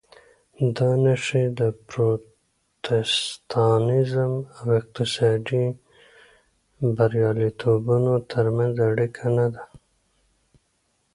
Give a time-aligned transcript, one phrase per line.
[0.75, 5.65] دا نښې د پروتستانېزم او اقتصادي
[6.95, 9.63] بریالیتوبونو ترمنځ اړیکه نه ده.